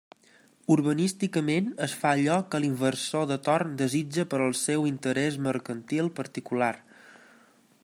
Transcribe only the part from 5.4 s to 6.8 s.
mercantil particular.